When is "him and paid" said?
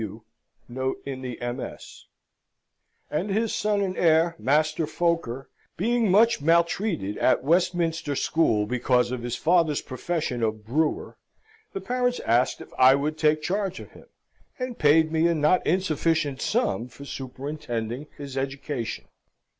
13.91-15.11